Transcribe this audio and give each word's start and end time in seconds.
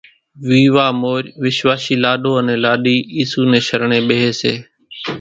ويوا 0.47 0.87
مورِ 1.01 1.23
وِشواشِي 1.43 1.95
لاڏو 2.03 2.31
انين 2.39 2.59
لاڏِي 2.63 2.95
اِيسُو 3.15 3.41
نين 3.51 3.63
شرڻين 3.67 4.03
ٻيۿيَ 4.07 4.29
سي۔ 4.41 4.53